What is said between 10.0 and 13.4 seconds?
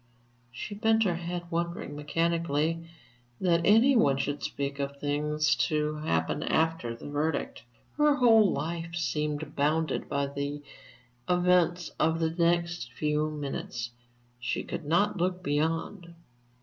by the events of the next few